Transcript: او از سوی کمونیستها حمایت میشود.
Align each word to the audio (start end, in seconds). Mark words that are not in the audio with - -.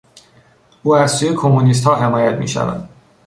او 0.83 0.95
از 0.95 1.11
سوی 1.11 1.33
کمونیستها 1.35 1.95
حمایت 1.95 2.33
میشود. 2.33 2.89